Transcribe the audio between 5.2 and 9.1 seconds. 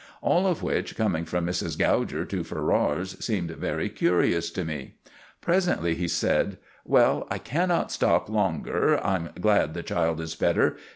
Presently he said: "Well, I cannot stop longer.